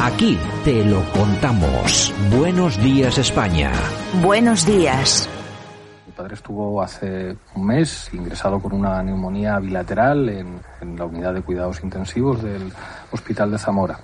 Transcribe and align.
Aquí 0.00 0.38
te 0.64 0.84
lo 0.84 1.02
contamos. 1.10 2.14
Buenos 2.30 2.80
días 2.80 3.18
España. 3.18 3.72
Buenos 4.22 4.64
días. 4.64 5.28
Mi 6.06 6.12
padre 6.12 6.34
estuvo 6.34 6.80
hace 6.80 7.36
un 7.56 7.66
mes 7.66 8.08
ingresado 8.12 8.60
con 8.60 8.74
una 8.74 9.02
neumonía 9.02 9.58
bilateral 9.58 10.28
en, 10.28 10.60
en 10.80 10.96
la 10.96 11.04
unidad 11.04 11.34
de 11.34 11.42
cuidados 11.42 11.82
intensivos 11.82 12.40
del 12.44 12.72
Hospital 13.10 13.50
de 13.50 13.58
Zamora. 13.58 13.98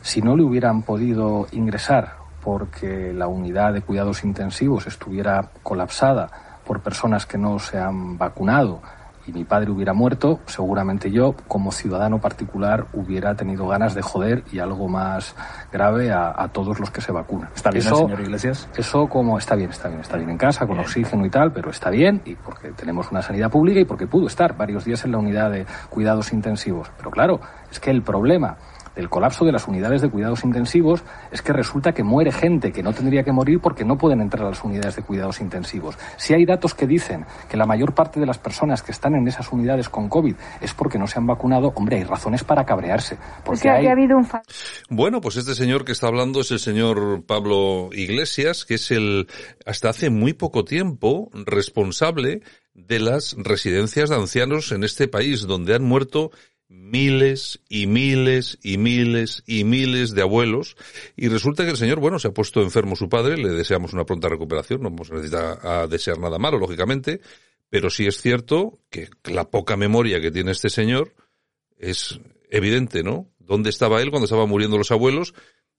Si 0.00 0.22
no 0.22 0.36
le 0.36 0.42
hubieran 0.42 0.80
podido 0.80 1.48
ingresar 1.52 2.14
porque 2.42 3.12
la 3.12 3.28
unidad 3.28 3.74
de 3.74 3.82
cuidados 3.82 4.24
intensivos 4.24 4.86
estuviera 4.86 5.50
colapsada 5.62 6.30
por 6.66 6.80
personas 6.80 7.26
que 7.26 7.36
no 7.36 7.58
se 7.58 7.78
han 7.78 8.16
vacunado 8.16 8.80
y 9.26 9.32
mi 9.32 9.44
padre 9.44 9.70
hubiera 9.70 9.92
muerto, 9.92 10.40
seguramente 10.46 11.10
yo, 11.10 11.34
como 11.48 11.72
ciudadano 11.72 12.20
particular, 12.20 12.86
hubiera 12.92 13.34
tenido 13.34 13.66
ganas 13.66 13.94
de 13.94 14.02
joder 14.02 14.44
y 14.52 14.58
algo 14.58 14.88
más 14.88 15.34
grave 15.72 16.12
a, 16.12 16.34
a 16.36 16.48
todos 16.48 16.78
los 16.80 16.90
que 16.90 17.00
se 17.00 17.12
vacunan. 17.12 17.50
¿Está 17.54 17.70
bien 17.70 17.86
eso, 17.86 17.96
señor 17.96 18.20
Iglesias? 18.20 18.68
Eso 18.76 19.08
como 19.08 19.38
está 19.38 19.54
bien, 19.54 19.70
está 19.70 19.88
bien, 19.88 20.00
está 20.00 20.16
bien 20.16 20.30
en 20.30 20.38
casa, 20.38 20.66
con 20.66 20.78
oxígeno 20.78 21.24
y 21.24 21.30
tal, 21.30 21.52
pero 21.52 21.70
está 21.70 21.90
bien 21.90 22.22
y 22.24 22.34
porque 22.34 22.72
tenemos 22.72 23.10
una 23.10 23.22
sanidad 23.22 23.50
pública 23.50 23.80
y 23.80 23.84
porque 23.84 24.06
pudo 24.06 24.26
estar 24.26 24.56
varios 24.56 24.84
días 24.84 25.04
en 25.04 25.12
la 25.12 25.18
unidad 25.18 25.50
de 25.50 25.66
cuidados 25.90 26.32
intensivos. 26.32 26.90
Pero 26.96 27.10
claro, 27.10 27.40
es 27.70 27.80
que 27.80 27.90
el 27.90 28.02
problema 28.02 28.56
del 28.94 29.08
colapso 29.08 29.44
de 29.44 29.52
las 29.52 29.66
unidades 29.66 30.02
de 30.02 30.10
cuidados 30.10 30.44
intensivos 30.44 31.02
es 31.30 31.42
que 31.42 31.52
resulta 31.52 31.92
que 31.92 32.02
muere 32.02 32.32
gente 32.32 32.72
que 32.72 32.82
no 32.82 32.92
tendría 32.92 33.22
que 33.22 33.32
morir 33.32 33.60
porque 33.60 33.84
no 33.84 33.98
pueden 33.98 34.20
entrar 34.20 34.46
a 34.46 34.50
las 34.50 34.62
unidades 34.64 34.96
de 34.96 35.02
cuidados 35.02 35.40
intensivos. 35.40 35.96
Si 36.16 36.34
hay 36.34 36.44
datos 36.44 36.74
que 36.74 36.86
dicen 36.86 37.26
que 37.48 37.56
la 37.56 37.66
mayor 37.66 37.94
parte 37.94 38.20
de 38.20 38.26
las 38.26 38.38
personas 38.38 38.82
que 38.82 38.92
están 38.92 39.14
en 39.14 39.26
esas 39.28 39.52
unidades 39.52 39.88
con 39.88 40.08
COVID 40.08 40.34
es 40.60 40.74
porque 40.74 40.98
no 40.98 41.06
se 41.06 41.18
han 41.18 41.26
vacunado, 41.26 41.72
hombre, 41.74 41.98
hay 41.98 42.04
razones 42.04 42.44
para 42.44 42.64
cabrearse. 42.64 43.16
Porque 43.44 43.60
O 43.60 43.62
sea, 43.62 43.74
hay... 43.74 43.86
ha 43.86 43.92
habido 43.92 44.16
un 44.16 44.28
Bueno, 44.88 45.20
pues 45.20 45.36
este 45.36 45.54
señor 45.54 45.84
que 45.84 45.92
está 45.92 46.06
hablando 46.06 46.40
es 46.40 46.50
el 46.50 46.58
señor 46.58 47.24
Pablo 47.26 47.90
Iglesias, 47.92 48.64
que 48.64 48.74
es 48.74 48.90
el, 48.90 49.28
hasta 49.66 49.90
hace 49.90 50.10
muy 50.10 50.32
poco 50.32 50.64
tiempo, 50.64 51.30
responsable 51.46 52.42
de 52.74 52.98
las 52.98 53.36
residencias 53.38 54.10
de 54.10 54.16
ancianos 54.16 54.72
en 54.72 54.84
este 54.84 55.08
país, 55.08 55.42
donde 55.42 55.74
han 55.74 55.84
muerto 55.84 56.30
miles 56.68 57.60
y 57.68 57.86
miles 57.86 58.58
y 58.62 58.78
miles 58.78 59.42
y 59.46 59.64
miles 59.64 60.14
de 60.14 60.22
abuelos 60.22 60.76
y 61.16 61.28
resulta 61.28 61.64
que 61.64 61.70
el 61.70 61.76
señor, 61.76 62.00
bueno, 62.00 62.18
se 62.18 62.28
ha 62.28 62.34
puesto 62.34 62.62
enfermo 62.62 62.96
su 62.96 63.08
padre, 63.08 63.36
le 63.36 63.50
deseamos 63.50 63.92
una 63.92 64.04
pronta 64.04 64.28
recuperación, 64.28 64.82
no 64.82 64.90
vamos 64.90 65.10
a 65.10 65.82
a 65.82 65.86
desear 65.86 66.18
nada 66.18 66.38
malo, 66.38 66.58
lógicamente, 66.58 67.20
pero 67.68 67.90
sí 67.90 68.06
es 68.06 68.20
cierto 68.20 68.80
que 68.90 69.08
la 69.24 69.50
poca 69.50 69.76
memoria 69.76 70.20
que 70.20 70.30
tiene 70.30 70.52
este 70.52 70.70
señor 70.70 71.14
es 71.76 72.20
evidente, 72.50 73.02
¿no? 73.02 73.30
¿Dónde 73.38 73.70
estaba 73.70 74.00
él 74.00 74.10
cuando 74.10 74.24
estaban 74.24 74.48
muriendo 74.48 74.78
los 74.78 74.90
abuelos? 74.90 75.34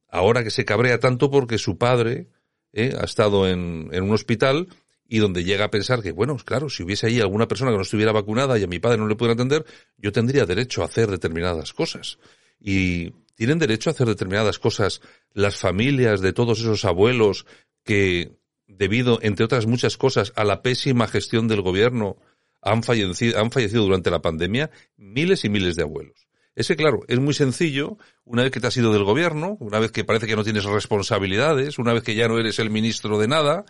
Ahora 0.08 0.44
que 0.44 0.52
se 0.52 0.66
cabrea 0.66 1.00
tanto 1.00 1.32
porque 1.32 1.58
su 1.58 1.78
padre 1.78 2.28
¿eh? 2.74 2.94
ha 3.00 3.06
estado 3.06 3.48
en 3.48 3.90
un 3.92 4.12
hospital 4.12 4.68
y 5.08 5.20
donde 5.20 5.44
llega 5.44 5.66
a 5.66 5.72
pensar 5.72 6.02
que, 6.02 6.12
bueno, 6.12 6.36
claro, 6.38 6.70
si 6.70 6.84
hubiese 6.84 7.08
ahí 7.08 7.20
alguna 7.20 7.48
persona 7.48 7.72
que 7.72 7.78
no 7.78 7.84
estuviera 7.84 8.12
vacunada 8.12 8.58
y 8.58 8.64
a 8.64 8.68
mi 8.68 8.80
padre 8.80 8.98
no 8.98 9.08
le 9.08 9.16
pudiera 9.16 9.34
atender, 9.34 9.66
yo 9.98 10.12
tendría 10.12 10.46
derecho 10.46 10.82
a 10.82 10.86
hacer 10.86 11.10
determinadas 11.10 11.74
cosas. 11.74 12.18
Y 12.60 13.12
tienen 13.36 13.60
derecho 13.60 13.90
a 13.90 13.94
hacer 13.94 14.08
determinadas 14.08 14.60
cosas 14.60 15.02
las 15.34 15.58
familias 15.58 16.22
de 16.22 16.34
todos 16.34 16.60
esos 16.60 16.86
abuelos 16.86 17.46
que, 17.84 18.38
debido, 18.68 19.20
entre 19.22 19.46
otras 19.46 19.68
muchas 19.68 19.98
cosas, 19.98 20.34
a 20.36 20.44
la 20.44 20.62
pésima 20.62 21.08
gestión 21.08 21.48
del 21.48 21.62
gobierno, 21.62 22.18
han 22.62 22.82
fallecido, 22.82 23.40
han 23.40 23.52
fallecido 23.52 23.84
durante 23.84 24.10
la 24.10 24.22
pandemia 24.22 24.72
miles 24.98 25.46
y 25.46 25.50
miles 25.50 25.76
de 25.76 25.84
abuelos. 25.84 26.28
Ese, 26.56 26.78
claro, 26.78 27.02
es 27.08 27.20
muy 27.20 27.34
sencillo, 27.34 27.98
una 28.24 28.44
vez 28.44 28.52
que 28.52 28.62
te 28.62 28.68
has 28.68 28.78
ido 28.78 28.94
del 28.94 29.04
gobierno, 29.04 29.58
una 29.60 29.78
vez 29.78 29.92
que 29.92 30.06
parece 30.06 30.26
que 30.26 30.38
no 30.38 30.44
tienes 30.46 30.64
responsabilidades, 30.64 31.78
una 31.78 31.94
vez 31.94 32.02
que 32.02 32.16
ya 32.16 32.30
no 32.30 32.40
eres 32.40 32.60
el 32.60 32.70
ministro 32.70 33.20
de 33.20 33.28
nada, 33.28 33.66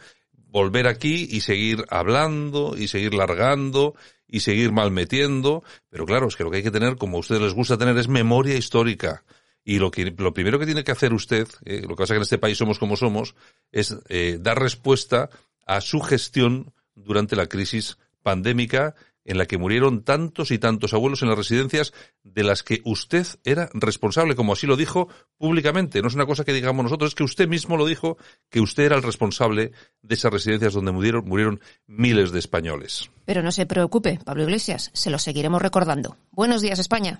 volver 0.55 0.87
aquí 0.87 1.27
y 1.29 1.41
seguir 1.41 1.83
hablando 1.89 2.77
y 2.77 2.87
seguir 2.87 3.13
largando 3.13 3.93
y 4.25 4.39
seguir 4.39 4.71
malmetiendo. 4.71 5.65
Pero 5.89 6.05
claro, 6.05 6.29
es 6.29 6.37
que 6.37 6.45
lo 6.45 6.49
que 6.49 6.57
hay 6.57 6.63
que 6.63 6.71
tener, 6.71 6.95
como 6.95 7.17
a 7.17 7.19
ustedes 7.19 7.41
les 7.41 7.53
gusta 7.53 7.77
tener, 7.77 7.97
es 7.97 8.07
memoria 8.07 8.55
histórica. 8.55 9.25
Y 9.65 9.79
lo 9.79 9.91
que, 9.91 10.15
lo 10.17 10.33
primero 10.33 10.57
que 10.57 10.65
tiene 10.65 10.85
que 10.85 10.93
hacer 10.93 11.11
usted, 11.11 11.45
eh, 11.65 11.81
lo 11.81 11.89
que 11.89 12.03
pasa 12.03 12.03
es 12.03 12.09
que 12.11 12.15
en 12.15 12.21
este 12.21 12.37
país 12.37 12.57
somos 12.57 12.79
como 12.79 12.95
somos, 12.95 13.35
es 13.73 13.97
eh, 14.07 14.37
dar 14.39 14.57
respuesta 14.57 15.29
a 15.65 15.81
su 15.81 15.99
gestión 15.99 16.71
durante 16.93 17.35
la 17.35 17.47
crisis 17.47 17.97
pandémica 18.23 18.95
en 19.25 19.37
la 19.37 19.47
que 19.47 19.57
murieron 19.57 20.03
tantos 20.03 20.51
y 20.51 20.59
tantos 20.59 20.93
abuelos 20.93 21.21
en 21.21 21.29
las 21.29 21.37
residencias 21.37 21.93
de 22.23 22.43
las 22.43 22.63
que 22.63 22.81
usted 22.85 23.25
era 23.43 23.69
responsable, 23.73 24.35
como 24.35 24.53
así 24.53 24.67
lo 24.67 24.77
dijo 24.77 25.09
públicamente. 25.37 26.01
No 26.01 26.07
es 26.07 26.15
una 26.15 26.25
cosa 26.25 26.45
que 26.45 26.53
digamos 26.53 26.83
nosotros, 26.83 27.09
es 27.09 27.15
que 27.15 27.23
usted 27.23 27.47
mismo 27.47 27.75
lo 27.75 27.85
dijo, 27.85 28.17
que 28.49 28.61
usted 28.61 28.83
era 28.83 28.95
el 28.95 29.03
responsable 29.03 29.71
de 30.01 30.15
esas 30.15 30.31
residencias 30.31 30.73
donde 30.73 30.91
murieron, 30.91 31.25
murieron 31.25 31.59
miles 31.87 32.31
de 32.31 32.39
españoles. 32.39 33.09
Pero 33.25 33.41
no 33.41 33.51
se 33.51 33.65
preocupe, 33.65 34.19
Pablo 34.23 34.43
Iglesias, 34.43 34.91
se 34.93 35.09
lo 35.09 35.19
seguiremos 35.19 35.61
recordando. 35.61 36.17
Buenos 36.31 36.61
días, 36.61 36.79
España. 36.79 37.19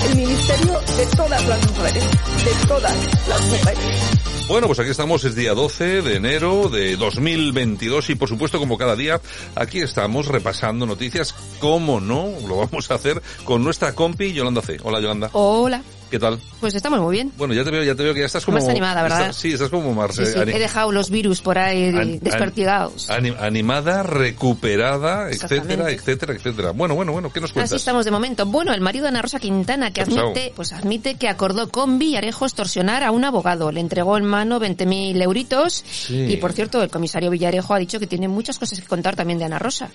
de 1.01 1.07
todas 1.15 1.47
las 1.47 1.71
mujeres. 1.71 2.03
De 2.45 2.67
todas 2.67 3.27
las 3.27 3.41
mujeres. 3.47 4.47
Bueno, 4.47 4.67
pues 4.67 4.79
aquí 4.79 4.91
estamos, 4.91 5.23
es 5.23 5.33
día 5.33 5.55
12 5.55 6.03
de 6.03 6.15
enero 6.15 6.69
de 6.69 6.95
2022 6.95 8.11
y 8.11 8.15
por 8.15 8.29
supuesto 8.29 8.59
como 8.59 8.77
cada 8.77 8.95
día 8.95 9.19
aquí 9.55 9.79
estamos 9.79 10.27
repasando 10.27 10.85
noticias, 10.85 11.33
como 11.59 11.99
no, 11.99 12.29
lo 12.47 12.57
vamos 12.57 12.91
a 12.91 12.95
hacer 12.95 13.19
con 13.45 13.63
nuestra 13.63 13.95
compi 13.95 14.31
Yolanda 14.33 14.61
C. 14.61 14.77
Hola 14.83 14.99
Yolanda. 14.99 15.31
Hola. 15.33 15.81
¿Qué 16.11 16.19
tal? 16.19 16.37
Pues 16.59 16.75
estamos 16.75 16.99
muy 16.99 17.13
bien. 17.13 17.31
Bueno, 17.37 17.53
ya 17.53 17.63
te 17.63 17.71
veo, 17.71 17.83
ya 17.83 17.95
te 17.95 18.03
veo 18.03 18.13
que 18.13 18.19
ya 18.19 18.25
estás 18.25 18.43
como... 18.43 18.57
Más 18.57 18.67
animada, 18.67 19.01
¿verdad? 19.01 19.21
estás- 19.21 19.35
sí, 19.37 19.53
estás 19.53 19.69
como 19.69 19.93
más... 19.93 20.13
Sí, 20.13 20.23
eh, 20.23 20.25
sí, 20.25 20.39
he 20.39 20.59
dejado 20.59 20.91
los 20.91 21.09
virus 21.09 21.39
por 21.41 21.57
ahí 21.57 21.85
an- 21.87 22.19
despertigados. 22.19 23.09
an- 23.09 23.25
ani- 23.27 23.35
animada, 23.39 24.03
recuperada, 24.03 25.29
etcétera, 25.31 25.89
etcétera, 25.89 26.33
etcétera. 26.33 26.71
Bueno, 26.71 26.95
bueno, 26.95 27.13
bueno, 27.13 27.31
¿qué 27.31 27.39
nos 27.39 27.51
Así 27.51 27.53
cuentas? 27.53 27.77
estamos 27.79 28.03
de 28.03 28.11
momento. 28.11 28.45
Bueno, 28.45 28.73
el 28.73 28.81
marido 28.81 29.03
de 29.03 29.09
Ana 29.09 29.21
Rosa 29.21 29.39
Quintana 29.39 29.91
que 29.91 30.01
admite, 30.01 30.51
pues 30.53 30.73
admite 30.73 31.15
que 31.15 31.29
acordó 31.29 31.69
con 31.69 31.97
Villarejo 31.97 32.45
extorsionar 32.45 33.03
a 33.03 33.11
un 33.11 33.23
abogado. 33.23 33.71
Le 33.71 33.79
entregó 33.79 34.17
en 34.17 34.25
mano 34.25 34.59
20.000 34.59 35.21
euritos. 35.21 35.81
Sí. 35.89 36.25
Y 36.33 36.37
por 36.37 36.51
cierto, 36.51 36.83
el 36.83 36.89
comisario 36.89 37.29
Villarejo 37.31 37.73
ha 37.73 37.79
dicho 37.79 37.99
que 38.01 38.07
tiene 38.07 38.27
muchas 38.27 38.59
cosas 38.59 38.81
que 38.81 38.85
contar 38.87 39.15
también 39.15 39.39
de 39.39 39.45
Ana 39.45 39.59
Rosa. 39.59 39.89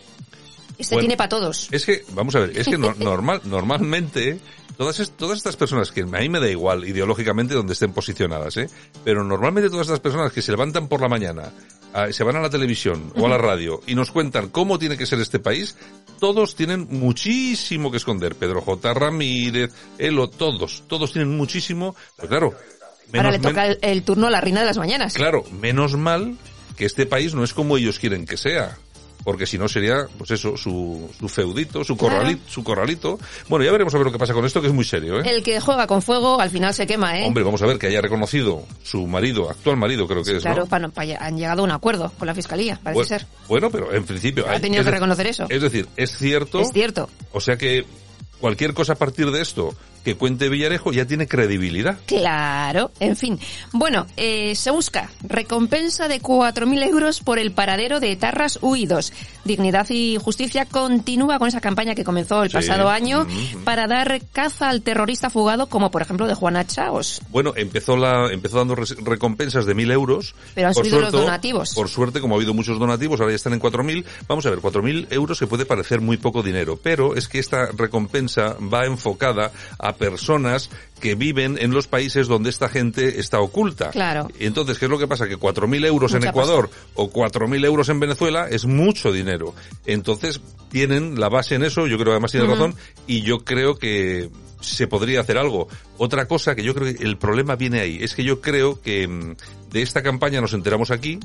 Este 0.78 0.94
Bueno, 0.94 1.00
tiene 1.06 1.16
para 1.16 1.28
todos. 1.28 1.68
Es 1.70 1.84
que, 1.86 2.04
vamos 2.12 2.34
a 2.36 2.40
ver, 2.40 2.56
es 2.58 2.66
que 2.66 2.76
no- 2.78 2.94
normal, 2.98 3.40
normalmente, 3.44 4.38
todas, 4.76 5.10
todas 5.16 5.38
estas 5.38 5.56
personas 5.56 5.90
que 5.90 6.02
a 6.02 6.04
mí 6.06 6.28
me 6.28 6.38
da 6.40 6.48
igual 6.50 6.84
ideológicamente 6.86 7.54
donde 7.54 7.72
estén 7.72 7.92
posicionadas, 7.92 8.56
¿eh? 8.58 8.68
Pero 9.04 9.24
normalmente 9.24 9.70
todas 9.70 9.86
estas 9.86 10.00
personas 10.00 10.32
que 10.32 10.42
se 10.42 10.52
levantan 10.52 10.88
por 10.88 11.00
la 11.00 11.08
mañana, 11.08 11.50
a- 11.94 12.12
se 12.12 12.24
van 12.24 12.36
a 12.36 12.40
la 12.40 12.50
televisión 12.50 13.12
o 13.16 13.26
a 13.26 13.28
la 13.28 13.38
radio 13.38 13.80
y 13.86 13.94
nos 13.94 14.10
cuentan 14.10 14.48
cómo 14.50 14.78
tiene 14.78 14.96
que 14.98 15.06
ser 15.06 15.18
este 15.20 15.38
país, 15.38 15.76
todos 16.20 16.54
tienen 16.54 16.86
muchísimo 16.90 17.90
que 17.90 17.96
esconder. 17.96 18.34
Pedro 18.34 18.60
J. 18.60 18.92
Ramírez, 18.94 19.72
Elo, 19.98 20.28
todos, 20.28 20.84
todos 20.86 21.12
tienen 21.12 21.36
muchísimo, 21.36 21.96
pero 22.16 22.28
claro, 22.28 22.54
Ahora 23.14 23.30
le 23.30 23.38
toca 23.38 23.66
el, 23.68 23.78
el 23.82 24.02
turno 24.02 24.26
a 24.26 24.30
la 24.30 24.40
reina 24.40 24.60
de 24.60 24.66
las 24.66 24.78
mañanas. 24.78 25.14
Claro, 25.14 25.44
menos 25.60 25.96
mal 25.96 26.36
que 26.76 26.84
este 26.86 27.06
país 27.06 27.34
no 27.34 27.44
es 27.44 27.54
como 27.54 27.76
ellos 27.78 27.98
quieren 28.00 28.26
que 28.26 28.36
sea. 28.36 28.76
Porque 29.24 29.46
si 29.46 29.58
no 29.58 29.68
sería, 29.68 30.06
pues 30.18 30.30
eso, 30.30 30.56
su, 30.56 31.10
su 31.18 31.28
feudito, 31.28 31.82
su 31.84 31.96
corralito, 31.96 32.42
su 32.48 32.62
corralito. 32.62 33.18
Bueno, 33.48 33.64
ya 33.64 33.72
veremos 33.72 33.94
a 33.94 33.98
ver 33.98 34.06
lo 34.06 34.12
que 34.12 34.18
pasa 34.18 34.32
con 34.34 34.44
esto, 34.44 34.60
que 34.60 34.68
es 34.68 34.72
muy 34.72 34.84
serio, 34.84 35.18
¿eh? 35.20 35.22
El 35.26 35.42
que 35.42 35.60
juega 35.60 35.86
con 35.86 36.02
fuego 36.02 36.40
al 36.40 36.50
final 36.50 36.72
se 36.74 36.86
quema, 36.86 37.18
¿eh? 37.18 37.26
Hombre, 37.26 37.42
vamos 37.44 37.60
a 37.62 37.66
ver 37.66 37.78
que 37.78 37.88
haya 37.88 38.00
reconocido 38.00 38.64
su 38.82 39.06
marido, 39.06 39.50
actual 39.50 39.76
marido 39.76 40.06
creo 40.06 40.22
que 40.22 40.36
es, 40.36 40.42
claro, 40.42 40.62
¿no? 40.62 40.66
pa- 40.66 40.88
pa- 40.88 41.02
han 41.18 41.36
llegado 41.36 41.62
a 41.62 41.64
un 41.64 41.70
acuerdo 41.72 42.12
con 42.18 42.26
la 42.26 42.34
fiscalía, 42.34 42.78
parece 42.82 42.94
bueno, 42.94 43.08
ser. 43.08 43.26
bueno, 43.48 43.70
pero 43.70 43.92
en 43.92 44.04
principio... 44.04 44.46
Ha 44.46 44.52
hay- 44.52 44.60
tenido 44.60 44.80
es 44.82 44.86
que 44.86 44.92
reconocer 44.92 45.26
eso. 45.26 45.46
Es 45.48 45.62
decir, 45.62 45.88
es 45.96 46.16
cierto, 46.16 46.60
Es 46.60 46.72
cierto. 46.72 47.08
o 47.32 47.40
sea 47.40 47.56
que 47.56 47.84
cualquier 48.40 48.74
cosa 48.74 48.94
a 48.94 48.96
partir 48.96 49.30
de 49.30 49.40
esto 49.42 49.74
que 50.04 50.14
cuente 50.14 50.48
Villarejo 50.48 50.92
ya 50.92 51.04
tiene 51.04 51.26
credibilidad. 51.26 51.98
Claro, 52.06 52.92
en 53.00 53.16
fin. 53.16 53.40
Bueno, 53.72 54.06
eh, 54.16 54.54
se 54.54 54.70
busca 54.70 55.10
recompensa 55.24 56.06
de 56.06 56.20
4.000 56.20 56.84
euros 56.84 57.18
por 57.20 57.40
el 57.40 57.50
paradero 57.50 57.98
de 57.98 58.12
etarras 58.12 58.60
huidos. 58.62 59.12
Dignidad 59.44 59.88
y 59.90 60.16
Justicia 60.16 60.64
continúa 60.64 61.40
con 61.40 61.48
esa 61.48 61.60
campaña 61.60 61.96
que 61.96 62.04
comenzó 62.04 62.44
el 62.44 62.50
Sí. 62.50 62.54
pasado 62.54 62.88
año 62.88 63.24
Mm. 63.24 63.64
para 63.64 63.88
dar 63.88 64.20
caza 64.32 64.68
al 64.68 64.82
terrorista 64.82 65.28
fugado, 65.28 65.66
como 65.68 65.90
por 65.90 66.02
ejemplo 66.02 66.28
de 66.28 66.34
Juana 66.34 66.64
Chaos. 66.64 67.20
Bueno, 67.30 67.52
empezó 67.56 67.96
la, 67.96 68.32
empezó 68.32 68.58
dando 68.58 68.76
recompensas 68.76 69.66
de 69.66 69.74
mil 69.74 69.90
euros. 69.90 70.36
Pero 70.54 70.68
han 70.68 70.74
Por 70.74 70.84
subido 70.84 71.00
los 71.00 71.10
donativos. 71.10 71.74
Por 71.74 71.88
suerte, 71.88 72.20
como 72.20 72.34
ha 72.34 72.38
habido 72.38 72.54
muchos 72.54 72.78
donativos, 72.78 73.18
ahora 73.20 73.32
ya 73.32 73.36
están 73.36 73.54
en 73.54 73.58
4.000. 73.60 74.04
Vamos 74.28 74.46
a 74.46 74.50
ver, 74.50 74.60
4.000 74.60 75.08
euros 75.10 75.38
que 75.40 75.48
puede 75.48 75.66
parecer 75.66 76.00
muy 76.00 76.16
poco 76.16 76.44
dinero, 76.44 76.78
pero 76.80 77.16
es 77.16 77.26
que 77.26 77.40
esta 77.40 77.70
recompensa 77.76 78.25
va 78.28 78.86
enfocada 78.86 79.52
a 79.78 79.94
personas 79.94 80.70
que 81.00 81.14
viven 81.14 81.58
en 81.60 81.72
los 81.72 81.86
países 81.86 82.26
donde 82.26 82.50
esta 82.50 82.68
gente 82.68 83.20
está 83.20 83.40
oculta. 83.40 83.90
Claro. 83.90 84.28
Entonces, 84.38 84.78
¿qué 84.78 84.86
es 84.86 84.90
lo 84.90 84.98
que 84.98 85.06
pasa? 85.06 85.28
Que 85.28 85.38
4.000 85.38 85.86
euros 85.86 86.14
en 86.14 86.26
Ecuador 86.26 86.70
o 86.94 87.10
4.000 87.10 87.64
euros 87.64 87.88
en 87.88 88.00
Venezuela 88.00 88.48
es 88.48 88.64
mucho 88.64 89.12
dinero. 89.12 89.54
Entonces, 89.84 90.40
tienen 90.70 91.20
la 91.20 91.28
base 91.28 91.54
en 91.54 91.64
eso, 91.64 91.86
yo 91.86 91.96
creo 91.96 92.06
que 92.06 92.12
además 92.12 92.32
tiene 92.32 92.46
razón, 92.46 92.74
y 93.06 93.22
yo 93.22 93.44
creo 93.44 93.76
que 93.76 94.30
se 94.60 94.86
podría 94.86 95.20
hacer 95.20 95.38
algo. 95.38 95.68
Otra 95.98 96.26
cosa 96.26 96.54
que 96.54 96.62
yo 96.62 96.74
creo 96.74 96.94
que 96.94 97.02
el 97.02 97.18
problema 97.18 97.56
viene 97.56 97.80
ahí, 97.80 97.98
es 98.00 98.14
que 98.14 98.24
yo 98.24 98.40
creo 98.40 98.80
que 98.80 99.06
mm, 99.06 99.36
de 99.70 99.82
esta 99.82 100.02
campaña 100.02 100.40
nos 100.40 100.54
enteramos 100.54 100.90
aquí, 100.90 101.18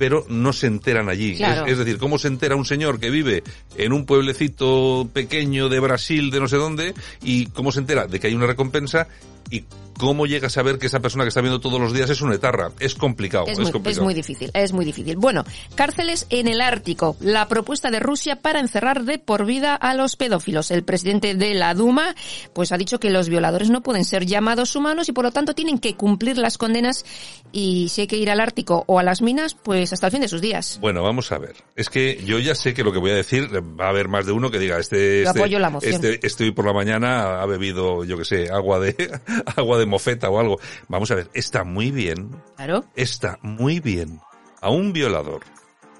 pero 0.00 0.24
no 0.30 0.54
se 0.54 0.66
enteran 0.66 1.10
allí. 1.10 1.36
Claro. 1.36 1.66
Es, 1.66 1.72
es 1.72 1.78
decir, 1.78 1.98
¿cómo 1.98 2.18
se 2.18 2.28
entera 2.28 2.56
un 2.56 2.64
señor 2.64 2.98
que 2.98 3.10
vive 3.10 3.42
en 3.76 3.92
un 3.92 4.06
pueblecito 4.06 5.06
pequeño 5.12 5.68
de 5.68 5.78
Brasil, 5.78 6.30
de 6.30 6.40
no 6.40 6.48
sé 6.48 6.56
dónde, 6.56 6.94
y 7.22 7.48
cómo 7.48 7.70
se 7.70 7.80
entera 7.80 8.06
de 8.06 8.18
que 8.18 8.28
hay 8.28 8.34
una 8.34 8.46
recompensa 8.46 9.08
y 9.50 9.64
cómo 10.00 10.24
llega 10.24 10.46
a 10.46 10.50
saber 10.50 10.78
que 10.78 10.86
esa 10.86 11.00
persona 11.00 11.24
que 11.24 11.28
está 11.28 11.42
viendo 11.42 11.60
todos 11.60 11.78
los 11.78 11.92
días 11.92 12.08
es 12.08 12.22
una 12.22 12.34
etarra? 12.34 12.72
Es 12.80 12.94
complicado, 12.94 13.44
Es 13.44 13.52
es, 13.52 13.58
muy, 13.58 13.66
es 13.66 13.72
complicado. 13.72 14.04
muy 14.04 14.14
difícil, 14.14 14.50
es 14.54 14.72
muy 14.72 14.86
difícil. 14.86 15.16
Bueno, 15.18 15.44
cárceles 15.74 16.26
en 16.30 16.48
el 16.48 16.62
Ártico. 16.62 17.16
La 17.20 17.48
propuesta 17.48 17.90
de 17.90 18.00
Rusia 18.00 18.36
para 18.36 18.60
encerrar 18.60 19.04
de 19.04 19.18
por 19.18 19.44
vida 19.44 19.74
a 19.74 19.92
los 19.94 20.16
pedófilos. 20.16 20.70
El 20.70 20.84
presidente 20.84 21.34
de 21.34 21.52
la 21.52 21.74
Duma, 21.74 22.14
pues 22.54 22.72
ha 22.72 22.78
dicho 22.78 22.98
que 22.98 23.10
los 23.10 23.28
violadores 23.28 23.68
no 23.68 23.82
pueden 23.82 24.06
ser 24.06 24.24
llamados 24.24 24.74
humanos 24.74 25.08
y 25.10 25.12
por 25.12 25.24
lo 25.24 25.32
tanto 25.32 25.54
tienen 25.54 25.78
que 25.78 25.94
cumplir 25.96 26.38
las 26.38 26.56
condenas 26.56 27.04
y 27.52 27.88
si 27.90 28.02
hay 28.02 28.06
que 28.06 28.16
ir 28.16 28.30
al 28.30 28.40
Ártico 28.40 28.84
o 28.86 28.98
a 28.98 29.02
las 29.02 29.20
minas, 29.20 29.54
pues 29.54 29.92
hasta 29.92 30.06
el 30.06 30.12
fin 30.12 30.22
de 30.22 30.28
sus 30.28 30.40
días. 30.40 30.78
Bueno, 30.80 31.02
vamos 31.02 31.30
a 31.32 31.38
ver. 31.38 31.56
Es 31.76 31.90
que 31.90 32.22
yo 32.24 32.38
ya 32.38 32.54
sé 32.54 32.72
que 32.72 32.82
lo 32.84 32.92
que 32.92 32.98
voy 32.98 33.10
a 33.10 33.16
decir 33.16 33.50
va 33.78 33.86
a 33.86 33.88
haber 33.90 34.08
más 34.08 34.24
de 34.24 34.32
uno 34.32 34.50
que 34.50 34.58
diga 34.58 34.78
este, 34.78 35.24
Yo 35.24 35.28
este, 35.30 35.38
apoyo 35.40 35.58
la 35.58 35.68
moción. 35.68 35.92
este, 35.92 36.26
este 36.26 36.44
hoy 36.44 36.52
por 36.52 36.64
la 36.64 36.72
mañana 36.72 37.42
ha 37.42 37.46
bebido, 37.46 38.04
yo 38.04 38.16
que 38.16 38.24
sé, 38.24 38.48
agua 38.50 38.78
de 38.80 38.94
agua 39.56 39.78
de 39.78 39.86
mofeta 39.90 40.30
o 40.30 40.40
algo. 40.40 40.58
Vamos 40.88 41.10
a 41.10 41.16
ver, 41.16 41.28
está 41.34 41.64
muy 41.64 41.90
bien, 41.90 42.30
Claro. 42.56 42.84
está 42.96 43.38
muy 43.42 43.80
bien 43.80 44.20
a 44.62 44.70
un 44.70 44.92
violador, 44.94 45.42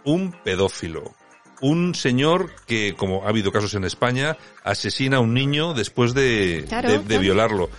un 0.05 0.33
pedófilo, 0.45 1.15
un 1.61 1.95
señor 1.95 2.51
que, 2.67 2.95
como 2.97 3.27
ha 3.27 3.29
habido 3.29 3.53
casos 3.53 3.75
en 3.75 3.85
España, 3.85 4.37
asesina 4.65 5.19
a 5.19 5.21
un 5.21 5.35
niño 5.35 5.75
después 5.75 6.15
de, 6.15 6.65
Claro, 6.69 6.89
de- 6.91 6.99
de 7.01 7.05
claro. 7.05 7.21
violarlo. 7.21 7.71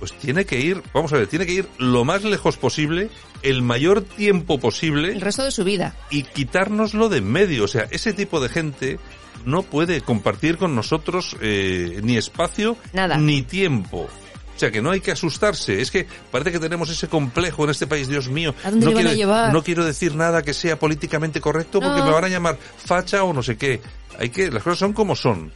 Pues 0.00 0.12
tiene 0.12 0.44
que 0.44 0.60
ir, 0.60 0.80
vamos 0.94 1.12
a 1.12 1.16
ver, 1.16 1.26
tiene 1.26 1.44
que 1.44 1.52
ir 1.54 1.68
lo 1.78 2.04
más 2.04 2.22
lejos 2.22 2.56
posible, 2.56 3.10
el 3.42 3.62
mayor 3.62 4.02
tiempo 4.02 4.58
posible 4.60 5.10
El 5.12 5.20
resto 5.20 5.42
de 5.44 5.50
su 5.50 5.64
vida. 5.64 5.96
y 6.10 6.22
quitárnoslo 6.22 7.08
de 7.08 7.18
en 7.18 7.30
medio. 7.32 7.64
O 7.64 7.68
sea, 7.68 7.88
ese 7.90 8.12
tipo 8.12 8.38
de 8.38 8.48
gente 8.48 9.00
no 9.44 9.62
puede 9.64 10.00
compartir 10.00 10.56
con 10.56 10.76
nosotros 10.76 11.36
eh, 11.40 11.98
ni 12.04 12.16
espacio 12.16 12.76
Nada. 12.92 13.18
ni 13.18 13.42
tiempo. 13.42 14.08
O 14.58 14.60
sea, 14.60 14.72
que 14.72 14.82
no 14.82 14.90
hay 14.90 15.00
que 15.00 15.12
asustarse. 15.12 15.80
Es 15.80 15.92
que 15.92 16.04
parece 16.32 16.50
que 16.50 16.58
tenemos 16.58 16.90
ese 16.90 17.06
complejo 17.06 17.62
en 17.62 17.70
este 17.70 17.86
país, 17.86 18.08
Dios 18.08 18.28
mío. 18.28 18.56
¿A 18.64 18.72
dónde 18.72 18.86
no, 18.86 18.90
van 18.92 19.06
a 19.06 19.10
quiero, 19.10 19.16
llevar? 19.16 19.52
no 19.52 19.62
quiero 19.62 19.84
decir 19.84 20.16
nada 20.16 20.42
que 20.42 20.52
sea 20.52 20.76
políticamente 20.80 21.40
correcto 21.40 21.78
porque 21.78 22.00
No. 22.00 22.06
me 22.06 22.10
van 22.10 22.24
a 22.24 22.28
llamar 22.28 22.58
facha 22.84 23.22
o 23.22 23.32
no 23.32 23.40
sé 23.44 23.56
qué. 23.56 23.80
Hay 24.18 24.30
que, 24.30 24.50
las 24.50 24.64
cosas 24.64 24.80
son 24.80 24.92
como 24.94 25.14
son. 25.14 25.52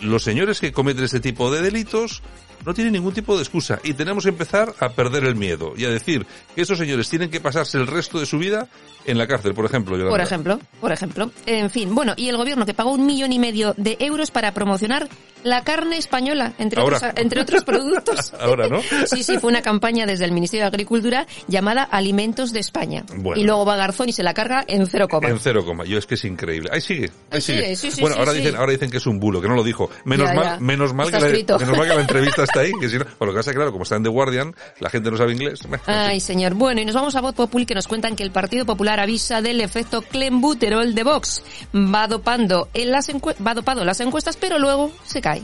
Los 0.00 0.24
señores 0.24 0.58
que 0.58 0.72
cometen 0.72 1.04
este 1.04 1.20
tipo 1.20 1.52
de 1.52 1.62
delitos 1.62 2.22
no 2.64 2.74
tienen 2.74 2.92
ningún 2.92 3.12
tipo 3.14 3.36
de 3.36 3.42
excusa 3.42 3.78
y 3.84 3.94
tenemos 3.94 4.24
que 4.24 4.30
empezar 4.30 4.74
a 4.80 4.88
perder 4.90 5.24
el 5.24 5.34
miedo 5.36 5.74
y 5.76 5.84
a 5.84 5.90
decir 5.90 6.26
que 6.54 6.62
esos 6.62 6.78
señores 6.78 7.08
tienen 7.08 7.30
que 7.30 7.40
pasarse 7.40 7.78
el 7.78 7.86
resto 7.86 8.18
de 8.20 8.26
su 8.26 8.38
vida 8.38 8.68
en 9.06 9.18
la 9.18 9.26
cárcel, 9.26 9.54
por 9.54 9.64
ejemplo. 9.66 9.96
Yolanda. 9.96 10.10
Por 10.12 10.20
ejemplo, 10.20 10.60
por 10.80 10.92
ejemplo. 10.92 11.30
En 11.46 11.70
fin, 11.70 11.94
bueno, 11.94 12.14
y 12.16 12.28
el 12.28 12.36
gobierno 12.36 12.64
que 12.66 12.74
pagó 12.74 12.92
un 12.92 13.04
millón 13.06 13.32
y 13.32 13.38
medio 13.38 13.74
de 13.76 13.96
euros 14.00 14.30
para 14.30 14.52
promocionar 14.54 15.08
la 15.42 15.62
carne 15.62 15.98
española, 15.98 16.54
entre, 16.58 16.80
Ahora. 16.80 16.96
otros, 16.96 17.12
entre 17.16 17.40
otros 17.42 17.64
productos. 17.66 18.32
Ahora, 18.40 18.66
¿no? 18.68 18.80
Sí, 19.06 19.22
sí, 19.22 19.36
fue 19.38 19.50
una 19.50 19.60
campaña 19.60 20.06
desde 20.06 20.24
el 20.24 20.32
Ministerio 20.32 20.64
de 20.64 20.68
Agricultura 20.68 21.26
llamada 21.48 21.82
Alimentos 21.82 22.52
de 22.54 22.60
España. 22.60 23.04
Bueno. 23.14 23.38
Y 23.40 23.44
luego 23.44 23.66
va 23.66 23.76
Garzón 23.76 24.08
y 24.08 24.12
se 24.12 24.22
la 24.22 24.32
carga 24.32 24.64
en 24.66 24.86
cero 24.86 25.06
coma. 25.06 25.28
En 25.28 25.38
cero 25.38 25.62
coma. 25.66 25.84
Yo 25.84 25.98
es 25.98 26.06
que 26.06 26.14
es 26.14 26.24
increíble. 26.24 26.70
Ahí 26.72 26.80
sigue. 26.80 27.10
Ahí 27.30 27.42
sigue. 27.42 27.62
sigue, 27.62 27.76
sí, 27.76 27.90
sí, 27.90 28.00
bueno, 28.00 28.14
sí, 28.16 28.20
ahora 28.20 28.32
dicen, 28.32 28.56
ahora 28.56 28.72
dicen 28.72 28.90
que 28.90 28.96
es 28.96 29.06
un 29.06 29.20
bulo, 29.20 29.42
que 29.42 29.48
no 29.48 29.54
lo 29.54 29.62
dijo. 29.62 29.90
Menos 30.06 30.28
Ya, 30.30 30.34
mal, 30.34 30.44
ya. 30.44 30.60
menos 30.60 30.94
mal 30.94 31.10
que 31.10 31.20
la, 31.20 31.28
menos 31.58 31.76
mal 31.76 31.88
que 31.88 31.94
la 31.94 32.00
entrevista 32.00 32.43
está 32.44 32.60
ahí, 32.60 32.72
que 32.80 32.88
si 32.88 32.98
no, 32.98 33.04
por 33.04 33.28
lo 33.28 33.34
que 33.34 33.38
pasa, 33.38 33.52
claro, 33.52 33.72
como 33.72 33.82
está 33.84 33.96
en 33.96 34.02
The 34.04 34.08
Guardian, 34.08 34.54
la 34.80 34.90
gente 34.90 35.10
no 35.10 35.16
sabe 35.16 35.32
inglés. 35.32 35.60
Ay, 35.86 36.20
señor. 36.20 36.54
Bueno, 36.54 36.80
y 36.80 36.84
nos 36.84 36.94
vamos 36.94 37.14
a 37.16 37.20
Voz 37.20 37.34
Populi 37.34 37.66
que 37.66 37.74
nos 37.74 37.88
cuentan 37.88 38.16
que 38.16 38.22
el 38.22 38.30
Partido 38.30 38.64
Popular 38.66 39.00
avisa 39.00 39.42
del 39.42 39.60
efecto 39.60 40.02
clenbuterol 40.02 40.94
de 40.94 41.02
Vox. 41.04 41.42
Va 41.74 42.06
dopando 42.06 42.68
en 42.74 42.90
las 42.90 43.08
va 43.10 43.54
dopado 43.54 43.80
en 43.80 43.86
las 43.86 44.00
encuestas, 44.00 44.36
pero 44.36 44.58
luego 44.58 44.90
se 45.04 45.20
cae. 45.20 45.42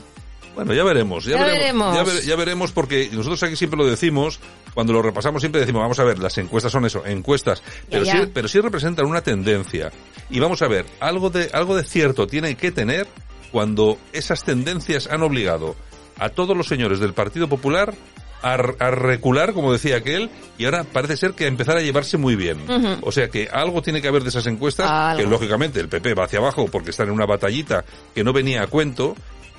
Bueno, 0.54 0.74
ya 0.74 0.82
veremos, 0.82 1.24
ya, 1.24 1.36
Ya 1.38 1.44
veremos. 1.44 1.94
veremos. 1.94 2.22
Ya, 2.22 2.28
ya 2.28 2.36
veremos 2.36 2.72
porque 2.72 3.08
nosotros 3.12 3.40
aquí 3.44 3.54
siempre 3.54 3.78
lo 3.78 3.86
decimos, 3.86 4.40
cuando 4.74 4.92
lo 4.92 5.00
repasamos 5.00 5.42
siempre 5.42 5.60
decimos, 5.60 5.80
vamos 5.80 5.98
a 6.00 6.04
ver, 6.04 6.18
las 6.18 6.36
encuestas 6.38 6.72
son 6.72 6.84
eso, 6.84 7.06
encuestas, 7.06 7.62
pero 7.88 8.02
ya. 8.04 8.12
sí, 8.24 8.30
pero 8.34 8.48
sí 8.48 8.60
representan 8.60 9.06
una 9.06 9.22
tendencia. 9.22 9.92
Y 10.28 10.40
vamos 10.40 10.60
a 10.62 10.68
ver, 10.68 10.86
algo 10.98 11.30
de, 11.30 11.50
algo 11.52 11.76
de 11.76 11.84
cierto 11.84 12.26
tiene 12.26 12.56
que 12.56 12.72
tener 12.72 13.06
cuando 13.52 13.98
esas 14.12 14.42
tendencias 14.42 15.06
han 15.06 15.22
obligado 15.22 15.76
a 16.20 16.28
todos 16.28 16.56
los 16.56 16.68
señores 16.68 17.00
del 17.00 17.14
Partido 17.14 17.48
Popular 17.48 17.94
a, 18.42 18.56
recular, 18.56 19.52
como 19.52 19.72
decía 19.72 19.96
aquel, 19.96 20.30
y 20.56 20.64
ahora 20.64 20.84
parece 20.84 21.16
ser 21.16 21.32
que 21.32 21.44
a 21.44 21.48
empezar 21.48 21.76
a 21.76 21.82
llevarse 21.82 22.16
muy 22.16 22.36
bien. 22.36 22.58
O 23.02 23.12
sea 23.12 23.28
que 23.28 23.48
algo 23.50 23.82
tiene 23.82 24.00
que 24.00 24.08
haber 24.08 24.22
de 24.22 24.28
esas 24.28 24.46
encuestas, 24.46 25.16
que 25.16 25.26
lógicamente 25.26 25.80
el 25.80 25.88
PP 25.88 26.14
va 26.14 26.24
hacia 26.24 26.38
abajo 26.38 26.66
porque 26.70 26.90
están 26.90 27.08
en 27.08 27.14
una 27.14 27.26
batallita 27.26 27.84
que 28.14 28.24
no 28.24 28.32
venía 28.32 28.62
a 28.62 28.66
cuento, 28.66 29.14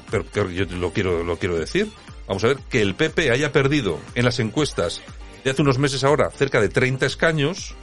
pero, 0.10 0.50
yo 0.50 0.66
lo 0.66 0.92
quiero, 0.92 1.24
lo 1.24 1.38
quiero 1.38 1.58
decir. 1.58 1.90
Vamos 2.28 2.44
a 2.44 2.48
ver, 2.48 2.58
que 2.70 2.82
el 2.82 2.96
PP 2.96 3.32
haya 3.32 3.52
perdido 3.52 4.00
en 4.16 4.26
las 4.26 4.40
encuestas 4.40 5.02
de 5.44 5.52
hace 5.52 5.62
unos 5.62 5.80
meses 5.80 6.04
ahora 6.04 6.30
cerca 6.30 6.62
de 6.62 6.70
30 6.70 7.06
escaños, 7.06 7.76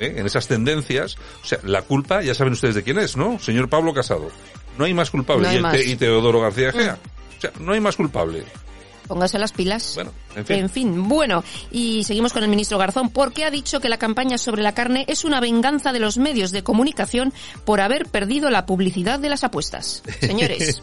¿eh? 0.00 0.14
en 0.16 0.26
esas 0.26 0.48
tendencias, 0.48 1.16
o 1.42 1.46
sea, 1.46 1.58
la 1.62 1.82
culpa 1.82 2.22
ya 2.22 2.34
saben 2.34 2.54
ustedes 2.54 2.74
de 2.74 2.82
quién 2.82 2.98
es, 2.98 3.16
¿no? 3.16 3.38
Señor 3.38 3.68
Pablo 3.68 3.92
Casado. 3.94 4.30
No 4.78 4.84
hay 4.84 4.94
más 4.94 5.10
culpable. 5.10 5.42
No 5.42 5.48
hay 5.48 5.54
y, 5.54 5.56
el 5.56 5.62
más. 5.62 5.72
Te- 5.72 5.84
y 5.84 5.96
Teodoro 5.96 6.40
García 6.40 6.72
Gea. 6.72 6.98
O 7.38 7.40
sea, 7.40 7.52
no 7.60 7.72
hay 7.72 7.80
más 7.80 7.96
culpable. 7.96 8.44
Póngase 9.06 9.38
las 9.38 9.52
pilas. 9.52 9.92
Bueno, 9.94 10.12
en 10.38 10.46
fin. 10.46 10.56
En 10.58 10.70
fin, 10.70 11.08
bueno, 11.08 11.44
y 11.70 12.04
seguimos 12.04 12.32
con 12.32 12.42
el 12.42 12.48
ministro 12.48 12.78
Garzón, 12.78 13.10
porque 13.10 13.44
ha 13.44 13.50
dicho 13.50 13.80
que 13.80 13.88
la 13.88 13.98
campaña 13.98 14.38
sobre 14.38 14.62
la 14.62 14.72
carne 14.72 15.04
es 15.08 15.24
una 15.24 15.40
venganza 15.40 15.92
de 15.92 15.98
los 16.00 16.18
medios 16.18 16.50
de 16.52 16.62
comunicación 16.62 17.32
por 17.64 17.80
haber 17.80 18.06
perdido 18.06 18.50
la 18.50 18.66
publicidad 18.66 19.18
de 19.18 19.28
las 19.28 19.44
apuestas. 19.44 20.02
Señores, 20.20 20.80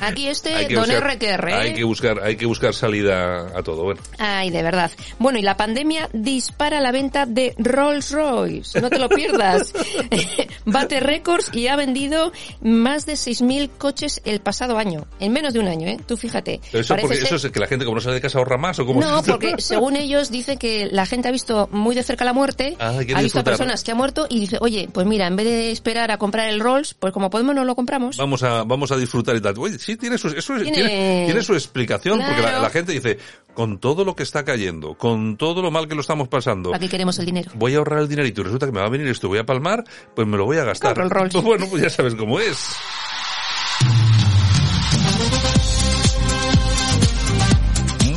aquí 0.00 0.28
este 0.28 0.68
don 0.68 0.84
buscar- 0.88 1.14
RQR, 1.16 1.48
¿eh? 1.48 1.54
Hay 1.54 1.74
que 1.74 1.84
buscar, 1.84 2.22
hay 2.22 2.36
que 2.36 2.46
buscar 2.46 2.74
salida 2.74 3.46
a 3.56 3.62
todo. 3.62 3.84
Bueno, 3.84 4.00
Ay, 4.18 4.50
de 4.50 4.62
verdad. 4.62 4.90
Bueno, 5.18 5.38
y 5.38 5.42
la 5.42 5.56
pandemia 5.56 6.08
dispara 6.12 6.80
la 6.80 6.92
venta 6.92 7.26
de 7.26 7.54
Rolls 7.58 8.10
Royce. 8.10 8.80
No 8.80 8.90
te 8.90 8.98
lo 8.98 9.08
pierdas. 9.08 9.72
Bate 10.64 11.00
récords 11.00 11.50
y 11.52 11.66
ha 11.68 11.76
vendido 11.76 12.32
más 12.60 13.06
de 13.06 13.14
6.000 13.14 13.70
coches 13.78 14.20
el 14.24 14.40
pasado 14.40 14.78
año. 14.78 15.06
En 15.20 15.32
menos 15.32 15.52
de 15.52 15.60
un 15.60 15.68
año, 15.68 15.86
¿eh? 15.88 15.98
Tú 16.06 16.16
fíjate. 16.16 16.60
pero 16.70 16.82
eso, 16.82 16.96
porque, 16.96 17.16
ser- 17.16 17.26
eso 17.34 17.46
es 17.46 17.52
que 17.52 17.60
la 17.60 17.66
gente 17.66 17.84
como 17.84 17.96
no 17.96 18.00
sale 18.00 18.14
de 18.16 18.20
casa 18.20 18.38
ahorra 18.38 18.56
más 18.58 18.71
o 18.78 18.84
No, 18.94 19.22
porque 19.22 19.54
según 19.58 19.96
ellos 19.96 20.30
dice 20.30 20.56
que 20.56 20.88
la 20.90 21.06
gente 21.06 21.28
ha 21.28 21.32
visto 21.32 21.68
muy 21.72 21.94
de 21.94 22.02
cerca 22.02 22.24
la 22.24 22.32
muerte, 22.32 22.76
Ah, 22.78 22.88
ha 22.88 22.98
visto 22.98 23.16
a 23.18 23.22
disfrutar. 23.22 23.44
personas 23.44 23.82
que 23.84 23.90
han 23.92 23.96
muerto 23.96 24.26
y 24.28 24.40
dice, 24.40 24.58
oye, 24.60 24.88
pues 24.92 25.06
mira, 25.06 25.26
en 25.26 25.36
vez 25.36 25.46
de 25.46 25.70
esperar 25.70 26.10
a 26.10 26.18
comprar 26.18 26.48
el 26.48 26.60
Rolls, 26.60 26.94
pues 26.94 27.12
como 27.12 27.30
podemos 27.30 27.54
no 27.54 27.64
lo 27.64 27.74
compramos. 27.74 28.16
Vamos 28.16 28.42
a, 28.42 28.64
vamos 28.64 28.90
a 28.92 28.96
disfrutar 28.96 29.36
y 29.36 29.40
tal. 29.40 29.54
Oye, 29.58 29.78
sí, 29.78 29.96
tiene 29.96 30.18
su, 30.18 30.28
eso 30.28 30.56
es- 30.56 30.62
Tiene- 30.62 30.72
tiene, 30.72 31.22
tiene 31.26 31.42
su 31.42 31.54
explicación, 31.54 32.20
porque 32.24 32.42
la, 32.42 32.70
gente 32.70 32.92
dice, 32.92 33.18
con 33.54 33.78
todo 33.78 34.04
lo 34.04 34.14
que 34.16 34.22
está 34.22 34.44
cayendo, 34.44 34.94
con 34.94 35.36
todo 35.36 35.62
lo 35.62 35.70
mal 35.70 35.88
que 35.88 35.94
lo 35.94 36.00
estamos 36.00 36.28
pasando, 36.28 36.70
¿Para 36.70 36.80
qué 36.80 36.88
queremos 36.88 37.18
el 37.18 37.26
dinero? 37.26 37.50
voy 37.54 37.74
a 37.74 37.78
ahorrar 37.78 38.00
el 38.00 38.08
dinerito 38.08 38.40
y 38.40 38.44
resulta 38.44 38.66
que 38.66 38.72
me 38.72 38.80
va 38.80 38.86
a 38.86 38.90
venir 38.90 39.06
esto, 39.08 39.28
voy 39.28 39.38
a 39.38 39.44
palmar, 39.46 39.84
pues 40.14 40.26
me 40.26 40.36
lo 40.36 40.44
voy 40.44 40.56
a 40.58 40.64
gastar. 40.64 40.98
El 40.98 41.10
Rolls. 41.10 41.32
Pues 41.32 41.44
bueno, 41.44 41.66
pues 41.70 41.82
ya 41.82 41.90
sabes 41.90 42.14
cómo 42.14 42.40
es. 42.40 42.58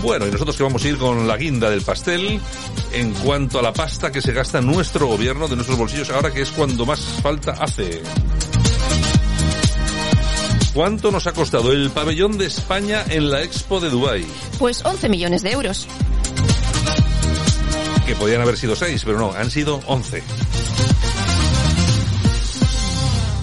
Bueno, 0.06 0.28
y 0.28 0.30
nosotros 0.30 0.56
que 0.56 0.62
vamos 0.62 0.86
a 0.86 0.88
ir 0.88 0.98
con 1.00 1.28
la 1.28 1.36
guinda 1.36 1.68
del 1.68 1.82
pastel 1.82 2.40
en 2.94 3.12
cuanto 3.16 3.58
a 3.58 3.64
la 3.64 3.74
pasta 3.74 4.12
que 4.12 4.22
se 4.22 4.34
gasta 4.34 4.62
nuestro 4.62 5.08
gobierno 5.08 5.48
de 5.48 5.56
nuestros 5.56 5.80
bolsillos 5.80 6.12
ahora 6.12 6.32
que 6.32 6.44
es 6.44 6.52
cuando 6.52 6.86
más 6.86 7.00
falta 7.24 7.54
hace. 7.54 8.04
¿Cuánto 10.76 11.12
nos 11.12 11.26
ha 11.26 11.34
costado 11.34 11.72
el 11.72 11.90
pabellón 11.90 12.38
de 12.38 12.46
España 12.46 13.04
en 13.10 13.32
la 13.32 13.42
Expo 13.42 13.80
de 13.80 13.90
Dubái? 13.90 14.28
Pues 14.60 14.86
11 14.86 15.10
millones 15.10 15.42
de 15.42 15.54
euros. 15.54 15.88
Que 18.06 18.14
podían 18.14 18.42
haber 18.42 18.58
sido 18.58 18.76
6, 18.76 19.02
pero 19.06 19.18
no, 19.18 19.32
han 19.32 19.50
sido 19.50 19.82
11. 19.88 20.22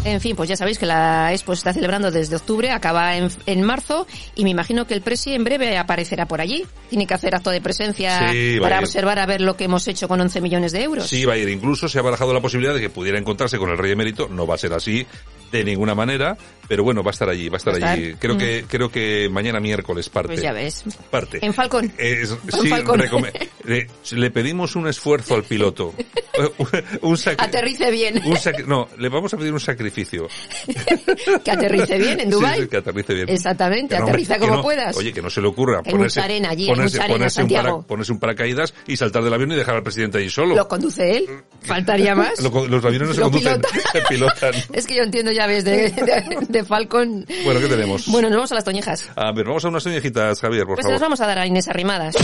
En 0.05 0.21
fin, 0.21 0.35
pues 0.35 0.49
ya 0.49 0.57
sabéis 0.57 0.79
que 0.79 0.87
la 0.87 1.33
Expo 1.33 1.55
se 1.55 1.61
está 1.61 1.73
celebrando 1.73 2.11
desde 2.11 2.35
octubre, 2.35 2.71
acaba 2.73 3.17
en, 3.17 3.29
en 3.47 3.63
marzo 3.63 4.07
y 4.35 4.43
me 4.43 4.51
imagino 4.51 4.85
que 4.85 4.95
el 4.95 5.01
Presi 5.01 5.33
en 5.33 5.45
breve 5.45 5.79
aparecerá 5.79 6.27
por 6.27 6.41
allí. 6.41 6.65
Tiene 6.91 7.07
que 7.07 7.15
hacer 7.15 7.35
acto 7.37 7.51
de 7.51 7.61
presencia 7.61 8.31
Sí, 8.33 8.59
para 8.61 8.79
a 8.79 8.81
observar 8.81 9.21
a 9.21 9.27
ver 9.27 9.41
lo 9.41 9.57
que 9.57 9.65
hemos 9.65 9.87
hecho 9.87 10.09
con 10.09 10.21
11 10.21 10.41
millones 10.41 10.73
de 10.73 10.83
euros. 10.83 11.07
Sí, 11.07 11.25
va 11.25 11.35
a 11.35 11.39
ir. 11.39 11.49
Incluso 11.49 11.89
se 11.89 12.01
ha 12.01 12.03
barajado 12.03 12.35
la 12.35 12.41
posibilidad 12.41 12.75
de 12.75 12.81
que 12.81 12.91
pudiera 12.91 13.17
encontrarse 13.17 13.59
con 13.59 13.71
el 13.71 13.79
rey 13.79 13.93
emérito. 13.93 14.29
No 14.29 14.45
va 14.45 14.57
a 14.57 14.59
ser 14.59 14.73
así 14.73 15.07
de 15.53 15.65
ninguna 15.65 15.95
manera, 15.95 16.37
pero 16.67 16.83
bueno, 16.83 17.03
va 17.03 17.11
a 17.11 17.13
estar 17.13 17.29
allí, 17.29 17.49
va 17.49 17.57
a 17.57 17.59
estar 17.59 17.81
Va 17.81 17.93
allí. 17.93 18.05
estar. 18.07 18.19
Creo 18.21 18.35
Mm. 18.35 18.39
que 18.39 18.65
creo 18.69 18.91
que 18.91 19.29
mañana 19.31 19.61
miércoles 19.61 20.09
parte. 20.09 20.29
Pues 20.33 20.43
ya 20.43 20.53
ves. 20.53 20.83
Parte. 21.11 21.39
En 21.45 21.53
En 21.99 22.27
sí, 22.27 22.69
Falcon. 22.69 22.99
le, 23.65 23.87
le 24.13 24.31
pedimos 24.31 24.75
un 24.77 24.89
esfuerzo 24.89 25.35
al 25.35 25.45
piloto. 25.45 25.93
un 27.03 27.17
Aterrice 27.39 27.91
bien. 27.91 28.23
un 28.25 28.37
no, 28.67 28.89
le 28.99 29.09
vamos 29.11 29.33
a 29.35 29.37
pedir 29.37 29.53
un 29.53 29.61
sacrificio. 29.61 30.29
que 31.45 31.51
aterrice 31.51 31.99
bien 31.99 32.21
en 32.21 32.31
Dubái. 32.31 32.63
sí, 32.63 32.69
que 32.69 32.77
aterrice 32.79 33.15
bien. 33.15 33.29
Exactamente, 33.29 33.99
no, 33.99 34.05
aterriza 34.05 34.39
como 34.39 34.57
no- 34.57 34.63
puedas. 34.63 34.97
Oye, 34.97 35.13
que 35.13 35.21
no 35.23 35.29
se 35.31 35.41
le 35.43 35.49
ocurra 35.49 35.83
mucha 35.99 36.25
arena 36.25 36.51
allí, 36.51 36.67
arena, 37.03 37.15
ponerse 37.19 37.43
un, 37.43 37.49
ponerse 37.85 38.13
paracaídas 38.19 38.75
y 38.87 38.97
saltar 38.97 39.23
del 39.23 39.35
avión 39.35 39.53
y 39.53 39.57
dejar 39.57 39.77
al 39.77 39.83
presidente 39.83 40.19
ahí 40.19 40.31
solo. 40.31 40.55
Lo 40.55 40.67
conduce 40.69 41.19
él. 41.19 41.27
Faltaría 41.61 42.15
más. 42.15 42.41
Lo- 42.41 42.67
los 42.67 42.85
aviones 42.85 43.09
no 43.09 43.15
se 43.15 43.21
Lo 43.21 43.31
conducen, 43.31 43.61
se 43.93 44.01
pilotan. 44.09 44.55
Es 44.73 44.87
que 44.87 44.95
yo 44.97 45.03
entiendo, 45.03 45.33
ya 45.33 45.42
de, 45.47 45.63
de, 45.91 46.39
de 46.49 46.65
Falcon. 46.65 47.27
Bueno, 47.45 47.61
¿qué 47.61 47.67
tenemos? 47.69 48.07
Bueno, 48.09 48.29
nos 48.29 48.37
vamos 48.37 48.53
a 48.53 48.55
las 48.57 48.65
toñejas. 48.65 49.09
A 49.17 49.33
ver, 49.33 49.45
vamos 49.47 49.65
a 49.65 49.69
unas 49.69 49.83
soñejitas, 49.83 50.41
Javier, 50.41 50.65
por 50.67 50.75
Pues 50.77 50.87
se 50.87 50.93
las 50.93 51.01
favor. 51.01 51.11
vamos 51.11 51.21
a 51.21 51.27
dar 51.27 51.39
a 51.39 51.47
Inés 51.47 51.69
Arrimadas. 51.69 52.15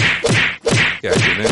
¿Qué 1.00 1.08
hay, 1.08 1.14
es? 1.14 1.50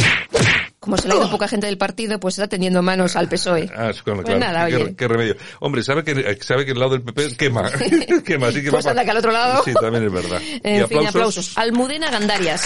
Como 0.81 0.97
se 0.97 1.09
le 1.09 1.15
ha 1.15 1.17
ido 1.17 1.31
poca 1.31 1.49
gente 1.49 1.67
del 1.67 1.79
partido, 1.79 2.21
pues 2.21 2.35
está 2.39 2.47
tendiendo 2.47 2.81
manos 2.81 3.17
al 3.17 3.29
PSOE. 3.29 3.69
Ah, 3.77 3.91
es- 3.91 4.05
bueno, 4.05 4.23
Pues 4.23 4.37
claro, 4.37 4.53
nada, 4.53 4.69
qué, 4.69 4.77
oye. 4.77 4.95
qué 4.97 5.09
remedio. 5.09 5.37
Hombre, 5.59 5.83
sabe 5.83 6.05
que, 6.05 6.39
sabe 6.43 6.65
que 6.65 6.71
el 6.73 6.79
lado 6.79 6.93
del 6.93 7.03
PP 7.03 7.37
quema. 7.37 7.69
quema, 8.25 8.47
así 8.49 8.63
que 8.63 8.71
Pues 8.71 8.87
va 8.87 8.91
anda, 8.91 9.05
que 9.05 9.11
al 9.11 9.17
otro 9.17 9.33
lado. 9.33 9.65
Sí, 9.65 9.73
también 9.75 10.05
es 10.05 10.13
verdad. 10.13 10.41
En 10.63 10.85
y 10.85 10.87
fin, 10.87 11.07
aplausos. 11.07 11.59
Almudena 11.59 12.09
Gandarias. 12.11 12.63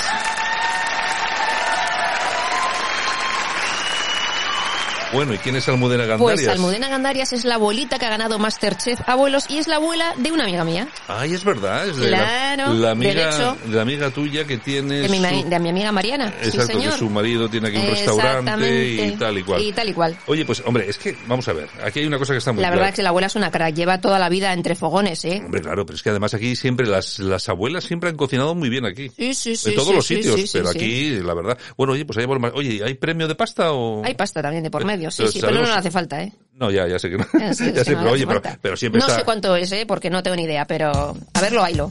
Bueno, 5.12 5.34
¿y 5.34 5.38
quién 5.38 5.56
es 5.56 5.68
Almudena 5.68 6.04
Gandarias? 6.06 6.40
Pues 6.44 6.48
Almudena 6.48 6.88
Gandarias 6.88 7.32
es 7.32 7.44
la 7.44 7.56
abuelita 7.56 7.98
que 7.98 8.06
ha 8.06 8.10
ganado 8.10 8.38
Masterchef 8.38 9.00
Abuelos 9.08 9.46
y 9.48 9.58
es 9.58 9.66
la 9.66 9.76
abuela 9.76 10.14
de 10.16 10.30
una 10.30 10.44
amiga 10.44 10.62
mía, 10.64 10.86
Ay, 11.08 11.34
es 11.34 11.42
verdad, 11.42 11.88
es 11.88 11.96
de 11.96 12.10
la- 12.10 12.18
Claro, 12.18 12.74
la, 12.74 12.92
amiga, 12.92 13.28
hecho. 13.28 13.56
la 13.70 13.82
amiga 13.82 14.10
tuya 14.10 14.44
que 14.44 14.58
tiene 14.58 15.00
de 15.00 15.08
mi, 15.08 15.18
ma- 15.18 15.30
su- 15.30 15.48
de 15.48 15.58
mi 15.58 15.68
amiga 15.70 15.90
Mariana. 15.90 16.32
sí, 16.40 16.50
Exacto, 16.50 16.74
señor. 16.74 16.92
que 16.92 16.98
su 16.98 17.10
marido 17.10 17.48
tiene 17.48 17.68
aquí 17.68 17.78
un 17.78 17.86
restaurante 17.86 18.88
y 18.94 19.10
tal 19.16 19.36
y 19.38 19.42
cual. 19.42 19.62
Y 19.62 19.72
tal 19.72 19.88
y 19.88 19.92
cual. 19.94 20.16
Oye, 20.26 20.44
pues 20.44 20.62
hombre, 20.64 20.88
es 20.88 20.96
que, 20.96 21.16
vamos 21.26 21.48
a 21.48 21.54
ver, 21.54 21.68
aquí 21.84 21.98
hay 22.00 22.06
una 22.06 22.18
cosa 22.18 22.32
que 22.32 22.38
está 22.38 22.52
muy 22.52 22.62
La 22.62 22.68
clara. 22.68 22.76
verdad 22.76 22.88
es 22.90 22.94
que 22.96 23.02
la 23.02 23.08
abuela 23.08 23.26
es 23.26 23.34
una 23.34 23.50
cara, 23.50 23.70
lleva 23.70 24.00
toda 24.00 24.18
la 24.20 24.28
vida 24.28 24.52
entre 24.52 24.76
fogones, 24.76 25.24
¿eh? 25.24 25.42
Hombre, 25.44 25.60
claro, 25.60 25.84
pero 25.84 25.96
es 25.96 26.02
que 26.04 26.10
además 26.10 26.34
aquí 26.34 26.54
siempre 26.54 26.86
las, 26.86 27.18
las 27.18 27.48
abuelas 27.48 27.82
siempre 27.82 28.10
han 28.10 28.16
cocinado 28.16 28.54
muy 28.54 28.68
bien 28.68 28.86
aquí. 28.86 29.08
Sí, 29.16 29.34
sí, 29.34 29.56
sí. 29.56 29.70
en 29.70 29.74
todos 29.74 29.88
sí, 29.88 29.94
los 29.94 30.06
sí, 30.06 30.14
sitios, 30.16 30.36
sí, 30.36 30.46
sí, 30.46 30.58
pero 30.58 30.70
sí. 30.70 30.78
aquí, 30.78 31.10
la 31.20 31.34
verdad. 31.34 31.58
Bueno, 31.76 31.94
oye, 31.94 32.04
pues 32.04 32.24
volvemos. 32.24 32.52
Oye, 32.54 32.80
¿hay 32.84 32.94
premio 32.94 33.26
de 33.26 33.34
pasta 33.34 33.72
o...? 33.72 34.04
Hay 34.04 34.14
pasta 34.14 34.40
también 34.40 34.62
de 34.62 34.70
por 34.70 34.84
medio, 34.84 34.99
sí, 35.10 35.18
Pero 35.18 35.32
sí, 35.32 35.40
pero 35.40 35.52
no 35.54 35.60
nos 35.62 35.70
hace 35.70 35.90
falta, 35.90 36.22
¿eh? 36.22 36.32
No, 36.54 36.70
ya, 36.70 36.86
ya 36.86 36.98
sé 36.98 37.08
que 37.10 37.16
no. 37.16 37.26
Ya 37.38 37.50
es 37.50 37.58
ya 37.58 37.84
sé, 37.84 37.92
no 37.92 37.98
pero 38.00 38.10
oye, 38.10 38.26
pero, 38.26 38.42
pero 38.60 38.76
siempre 38.76 38.98
No 39.00 39.06
está... 39.06 39.20
sé 39.20 39.24
cuánto 39.24 39.54
es, 39.56 39.70
¿eh? 39.72 39.84
Porque 39.86 40.10
no 40.10 40.22
tengo 40.22 40.36
ni 40.36 40.42
idea, 40.42 40.66
pero 40.66 41.16
a 41.32 41.40
verlo, 41.40 41.62
haylo. 41.62 41.90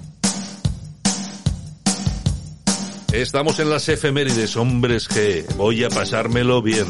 Estamos 3.12 3.60
en 3.60 3.72
las 3.72 3.90
efemérides, 3.90 4.56
hombres 4.56 5.08
que 5.08 5.44
voy 5.56 5.84
a 5.84 5.90
pasármelo 5.90 6.62
bien. 6.62 6.86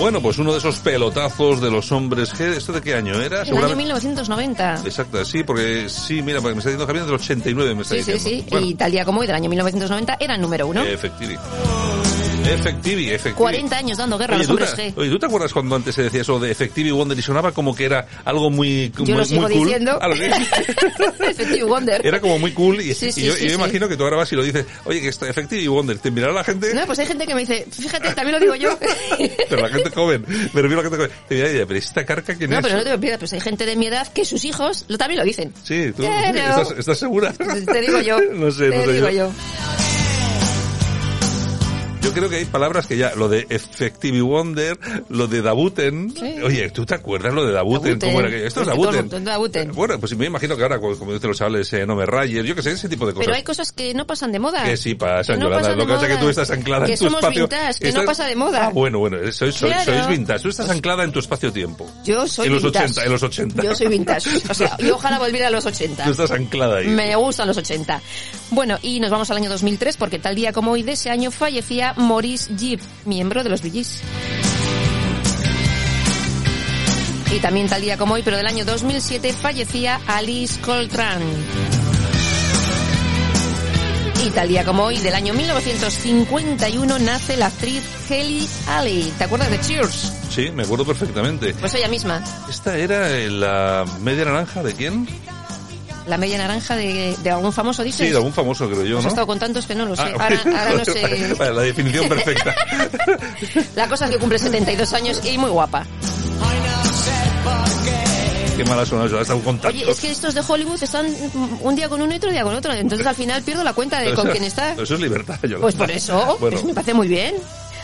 Bueno, 0.00 0.22
pues 0.22 0.38
uno 0.38 0.52
de 0.52 0.58
esos 0.58 0.78
pelotazos 0.78 1.60
de 1.60 1.70
los 1.70 1.92
hombres 1.92 2.32
G, 2.34 2.56
¿esto 2.56 2.72
de 2.72 2.80
qué 2.80 2.94
año 2.94 3.20
era? 3.20 3.42
El 3.42 3.54
año 3.58 3.76
1990. 3.76 4.80
Exacto, 4.84 5.22
sí, 5.26 5.42
porque 5.44 5.88
sí, 5.90 6.22
mira, 6.22 6.40
porque 6.40 6.54
me 6.54 6.60
está 6.60 6.70
diciendo 6.70 6.86
Javier 6.86 7.04
del 7.04 7.14
89, 7.16 7.74
me 7.74 7.82
está 7.82 7.94
Sí, 7.96 8.02
sí, 8.02 8.12
diciendo. 8.12 8.42
sí. 8.44 8.46
Bueno, 8.50 8.66
Y 8.66 8.74
tal 8.74 8.90
día 8.92 9.04
como 9.04 9.20
hoy, 9.20 9.26
del 9.26 9.36
año 9.36 9.50
1990, 9.50 10.16
era 10.18 10.34
el 10.36 10.40
número 10.40 10.66
uno. 10.68 10.82
Efectivi. 10.82 11.36
Efectivi, 12.48 13.10
efectivi. 13.10 13.34
40 13.36 13.76
años 13.76 13.98
dando 13.98 14.18
guerra 14.18 14.34
a 14.34 14.38
Oye, 14.38 14.46
los 14.46 14.56
¿tú 14.56 14.64
hombres 14.64 14.76
G. 14.76 14.92
oye, 14.96 15.10
¿tú 15.10 15.18
te 15.18 15.26
acuerdas 15.26 15.52
cuando 15.52 15.76
antes 15.76 15.94
se 15.94 16.02
decía 16.04 16.22
eso 16.22 16.38
de 16.40 16.50
Effective 16.50 16.90
Wonder 16.92 17.18
y 17.18 17.22
sonaba 17.22 17.52
como 17.52 17.74
que 17.74 17.84
era 17.84 18.06
algo 18.24 18.50
muy, 18.50 18.90
Yo 18.96 19.04
muy, 19.04 19.14
lo 19.14 19.24
sigo 19.24 19.42
muy 19.42 19.52
cool? 19.52 19.64
diciendo. 19.64 19.98
Ah, 20.02 20.08
¿lo? 20.08 20.14
Effective 20.14 21.64
Wonder. 21.68 22.04
Era 22.06 22.20
como 22.20 22.38
muy 22.38 22.52
cool 22.52 22.80
y, 22.80 22.94
Sí, 22.94 23.12
sí, 23.12 23.22
y 23.22 23.24
yo, 23.26 23.34
sí, 23.34 23.48
yo 23.48 23.54
imagino 23.54 23.88
que 23.88 23.96
tú 23.96 24.04
ahora 24.04 24.16
vas 24.16 24.32
y 24.32 24.36
lo 24.36 24.42
dices, 24.42 24.64
oye, 24.84 25.00
que 25.00 25.08
está 25.08 25.28
Effective 25.28 25.68
Wonder, 25.68 25.98
te 25.98 26.10
mirará 26.10 26.32
la 26.32 26.44
gente, 26.44 26.72
No, 26.74 26.86
pues 26.86 26.98
hay 26.98 27.06
gente 27.06 27.26
que 27.26 27.34
me 27.34 27.40
dice, 27.42 27.66
fíjate, 27.70 28.12
también 28.14 28.38
lo 28.38 28.40
digo 28.40 28.54
yo. 28.56 28.78
pero 29.48 29.62
la 29.62 29.68
gente 29.68 29.90
joven, 29.90 30.24
me 30.28 30.62
refiero 30.62 30.80
a 30.80 30.82
la 30.84 30.90
gente 30.90 30.96
joven, 30.96 31.10
te 31.28 31.34
dirá, 31.34 31.48
"Oye, 31.48 31.66
pero 31.66 31.78
esta 31.78 32.04
carca 32.04 32.34
quién 32.34 32.50
No, 32.50 32.58
es? 32.58 32.62
pero 32.62 32.76
no 32.78 32.84
te 32.84 32.98
pierdas, 32.98 33.18
pues 33.20 33.32
hay 33.34 33.40
gente 33.40 33.66
de 33.66 33.76
mi 33.76 33.86
edad 33.86 34.08
que 34.12 34.24
sus 34.24 34.44
hijos 34.44 34.84
lo, 34.88 34.98
también 34.98 35.18
lo 35.18 35.24
dicen. 35.24 35.52
Sí, 35.62 35.92
tú, 35.96 36.02
Claro. 36.02 36.38
¿estás, 36.38 36.78
estás 36.78 36.98
segura? 36.98 37.32
Te 37.32 37.80
digo 37.80 38.00
yo. 38.00 38.18
no 38.32 38.50
sé, 38.50 38.70
te 38.70 38.76
no 38.78 38.84
sé 38.84 38.92
digo 38.92 39.08
yo. 39.10 39.12
yo. 39.28 39.32
Yo 42.02 42.14
creo 42.14 42.28
que 42.30 42.36
hay 42.36 42.44
palabras 42.46 42.86
que 42.86 42.96
ya, 42.96 43.14
lo 43.14 43.28
de 43.28 43.46
Effective 43.50 44.22
Wonder, 44.22 44.78
lo 45.10 45.26
de 45.26 45.42
Dabuten. 45.42 46.10
Sí. 46.16 46.34
Oye, 46.42 46.70
¿tú 46.70 46.86
te 46.86 46.94
acuerdas 46.94 47.32
lo 47.34 47.44
de 47.44 47.52
Dabuten? 47.52 47.98
Dabuten. 47.98 48.08
¿Cómo 48.10 48.20
era 48.20 48.30
que 48.30 48.46
Esto 48.46 48.62
es 48.62 48.66
Dabuten. 48.68 49.08
todo 49.10 49.20
Dabuten. 49.20 49.72
Bueno, 49.72 50.00
pues 50.00 50.16
me 50.16 50.24
imagino 50.26 50.56
que 50.56 50.62
ahora, 50.62 50.80
como 50.80 51.12
dicen 51.12 51.28
los 51.28 51.36
chavales, 51.38 51.70
eh, 51.74 51.86
no 51.86 51.94
me 51.94 52.06
rayes, 52.06 52.44
yo 52.46 52.54
que 52.54 52.62
sé, 52.62 52.72
ese 52.72 52.88
tipo 52.88 53.06
de 53.06 53.12
cosas. 53.12 53.26
Pero 53.26 53.36
hay 53.36 53.42
cosas 53.42 53.70
que 53.72 53.92
no 53.94 54.06
pasan 54.06 54.32
de 54.32 54.38
moda. 54.38 54.64
Que 54.64 54.76
sí 54.78 54.94
pasan, 54.94 55.38
Que 55.38 55.44
no 55.44 55.50
pasan 55.50 55.76
Lo 55.76 55.86
que 55.86 55.92
pasa 55.92 56.06
es 56.08 56.14
que 56.16 56.22
tú 56.22 56.28
estás 56.30 56.50
anclada 56.50 56.86
Que 56.86 56.92
en 56.92 56.98
tu 56.98 57.04
somos 57.04 57.20
espacio. 57.20 57.42
vintage, 57.42 57.78
que 57.78 57.84
no 57.84 57.88
Estás- 57.90 58.06
pasa 58.06 58.26
de 58.26 58.36
moda. 58.36 58.66
Ah, 58.66 58.70
bueno, 58.70 58.98
bueno, 58.98 59.18
sois, 59.32 59.54
sois, 59.54 59.72
Claro. 59.74 59.84
sois 59.92 60.06
vintage. 60.08 60.42
Tú 60.42 60.48
estás 60.48 60.70
anclada 60.70 61.04
en 61.04 61.12
tu 61.12 61.18
espacio-tiempo. 61.18 61.86
Yo 62.04 62.26
soy 62.26 62.46
En 62.46 62.54
los 62.54 62.62
vintage. 62.62 62.84
80, 62.86 63.04
en 63.04 63.12
los 63.12 63.22
80. 63.22 63.62
Yo 63.62 63.74
soy 63.74 63.86
vintage. 63.88 64.30
O 64.48 64.54
sea, 64.54 64.76
yo 64.78 64.94
ojalá 64.96 65.18
volviera 65.18 65.48
a 65.48 65.50
los 65.50 65.66
80. 65.66 66.04
Tú 66.04 66.10
estás 66.12 66.30
anclada 66.30 66.78
ahí. 66.78 66.88
Me 66.88 67.14
gustan 67.16 67.46
los 67.46 67.56
80. 67.58 68.00
Bueno, 68.50 68.78
y 68.82 68.98
nos 69.00 69.10
vamos 69.10 69.30
al 69.30 69.36
año 69.36 69.50
2003 69.50 69.96
porque 69.96 70.18
tal 70.18 70.34
día 70.34 70.52
como 70.52 70.72
hoy 70.72 70.82
de 70.82 70.92
ese 70.92 71.10
año 71.10 71.30
fallecía 71.30 71.89
Maurice 71.96 72.54
Gibb, 72.56 72.80
miembro 73.04 73.42
de 73.42 73.50
los 73.50 73.62
Bee 73.62 73.70
Gees. 73.70 74.02
Y 77.32 77.38
también 77.38 77.68
tal 77.68 77.80
día 77.80 77.96
como 77.96 78.14
hoy, 78.14 78.22
pero 78.22 78.36
del 78.36 78.46
año 78.46 78.64
2007, 78.64 79.32
fallecía 79.32 80.00
Alice 80.06 80.60
Coltrane. 80.60 81.24
Y 84.26 84.30
tal 84.30 84.48
día 84.48 84.64
como 84.64 84.84
hoy, 84.84 84.98
del 84.98 85.14
año 85.14 85.32
1951, 85.32 86.98
nace 86.98 87.36
la 87.36 87.46
actriz 87.46 87.82
Kelly 88.06 88.46
Alley. 88.68 89.12
¿Te 89.16 89.24
acuerdas 89.24 89.50
de 89.50 89.60
Cheers? 89.60 90.12
Sí, 90.28 90.50
me 90.50 90.64
acuerdo 90.64 90.84
perfectamente. 90.84 91.54
Pues 91.54 91.72
ella 91.74 91.88
misma. 91.88 92.22
Esta 92.48 92.76
era 92.76 93.10
eh, 93.10 93.30
la 93.30 93.84
media 94.00 94.26
naranja 94.26 94.62
de 94.62 94.74
quién? 94.74 95.08
La 96.10 96.18
media 96.18 96.36
naranja 96.38 96.74
de, 96.76 97.16
de 97.22 97.30
algún 97.30 97.52
famoso, 97.52 97.82
dices. 97.84 98.04
Sí, 98.06 98.10
de 98.10 98.16
algún 98.16 98.32
famoso, 98.32 98.66
creo 98.68 98.84
yo, 98.84 98.96
Pues 98.96 99.04
¿no? 99.04 99.08
he 99.08 99.12
estado 99.12 99.26
con 99.28 99.38
tantos 99.38 99.64
que 99.66 99.74
no 99.76 99.86
lo 99.86 99.94
sé. 99.96 100.02
Ah, 100.02 100.12
ahora, 100.24 100.40
ahora 100.44 100.74
no 100.78 100.84
sé. 100.84 101.34
Vale, 101.38 101.54
la 101.54 101.62
definición 101.62 102.08
perfecta. 102.08 102.54
La 103.76 103.88
cosa 103.88 104.04
es 104.06 104.10
que 104.12 104.18
cumple 104.18 104.38
72 104.38 104.92
años 104.92 105.20
y 105.24 105.38
muy 105.38 105.50
guapa. 105.50 105.86
Qué 108.56 108.64
mala 108.64 108.84
suena 108.84 109.06
eso, 109.06 109.18
ha 109.18 109.22
estado 109.22 109.40
con 109.40 109.58
tantos. 109.58 109.80
Oye, 109.82 109.90
es 109.90 110.00
que 110.00 110.10
estos 110.10 110.34
de 110.34 110.42
Hollywood 110.46 110.82
están 110.82 111.06
un 111.62 111.76
día 111.76 111.88
con 111.88 112.02
uno 112.02 112.12
y 112.12 112.16
otro 112.16 112.30
día 112.30 112.42
con 112.42 112.54
otro. 112.54 112.72
Entonces 112.74 113.06
al 113.06 113.14
final 113.14 113.42
pierdo 113.42 113.64
la 113.64 113.72
cuenta 113.72 113.98
de 114.00 114.06
Pero 114.06 114.16
con 114.16 114.26
eso- 114.26 114.32
quién 114.32 114.44
está. 114.44 114.72
Eso 114.74 114.94
es 114.94 115.00
libertad, 115.00 115.38
Yolanda. 115.42 115.60
Pues 115.62 115.74
por 115.76 115.90
eso, 115.90 116.36
Bueno, 116.40 116.56
pues 116.56 116.64
me 116.64 116.74
parece 116.74 116.92
muy 116.92 117.08
bien. 117.08 117.34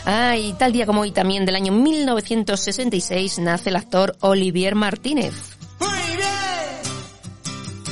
Ah, 0.05 0.37
y 0.37 0.53
tal 0.53 0.71
día 0.71 0.85
como 0.85 1.01
hoy 1.01 1.11
también 1.11 1.45
del 1.45 1.55
año 1.55 1.71
1966 1.73 3.39
nace 3.39 3.69
el 3.71 3.75
actor 3.75 4.15
Olivier 4.19 4.75
Martínez. 4.75 5.33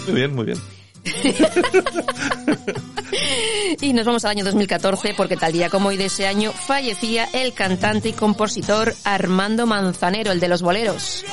Muy 0.05 0.15
bien, 0.15 0.35
muy 0.35 0.45
bien. 0.45 0.57
Y 3.81 3.93
nos 3.93 4.05
vamos 4.05 4.25
al 4.25 4.31
año 4.31 4.45
2014 4.45 5.13
porque 5.15 5.37
tal 5.37 5.53
día 5.53 5.69
como 5.69 5.89
hoy 5.89 5.97
de 5.97 6.05
ese 6.05 6.27
año 6.27 6.51
fallecía 6.51 7.27
el 7.33 7.53
cantante 7.53 8.09
y 8.09 8.13
compositor 8.13 8.95
Armando 9.03 9.65
Manzanero, 9.65 10.31
el 10.31 10.39
de 10.39 10.47
los 10.47 10.61
boleros. 10.61 11.25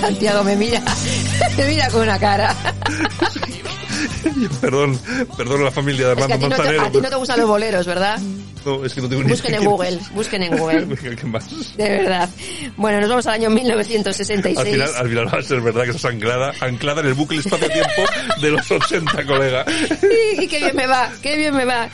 Santiago 0.00 0.44
me 0.44 0.56
mira, 0.56 0.82
me 1.56 1.66
mira 1.66 1.90
con 1.90 2.02
una 2.02 2.18
cara. 2.18 2.56
Perdón, 4.60 4.98
perdón 5.36 5.60
a 5.62 5.64
la 5.64 5.70
familia 5.70 6.08
de 6.08 6.12
Es 6.12 6.26
que 6.26 6.32
Armando 6.32 6.34
a 6.34 6.38
ti, 6.38 6.44
no 6.44 6.56
te, 6.56 6.62
Manzanero. 6.62 6.82
a 6.82 6.90
ti 6.90 7.00
no 7.00 7.10
te 7.10 7.16
gustan 7.16 7.40
los 7.40 7.48
boleros, 7.48 7.86
¿verdad? 7.86 8.20
No, 8.64 8.84
es 8.84 8.92
que 8.92 9.00
no 9.00 9.08
tengo 9.08 9.22
ni 9.22 9.30
Busquen 9.30 9.54
en. 9.54 9.64
Google, 9.64 9.98
busquen 10.14 10.42
en 10.42 10.56
Google. 10.56 10.86
De 11.76 11.88
verdad. 11.88 12.28
Bueno, 12.76 13.00
nos 13.00 13.08
vamos 13.08 13.26
al 13.26 13.34
año 13.34 13.50
1966. 13.50 14.58
Al 14.58 14.66
final, 14.66 14.90
al 14.96 15.08
final 15.08 15.34
va 15.34 15.38
a 15.38 15.42
ser 15.42 15.60
verdad 15.60 15.84
que 15.84 15.90
estás 15.90 16.10
anclada, 16.12 16.52
anclada 16.60 17.00
en 17.00 17.06
el 17.08 17.14
bucle 17.14 17.40
espacio-tiempo 17.40 18.02
de 18.40 18.50
los 18.50 18.70
80, 18.70 19.26
colega. 19.26 19.64
Y 20.38 20.46
qué 20.46 20.58
bien 20.58 20.76
me 20.76 20.86
va, 20.86 21.10
qué 21.22 21.36
bien 21.36 21.54
me 21.54 21.64
va. 21.64 21.88